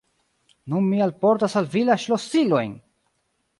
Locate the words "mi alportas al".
0.93-1.69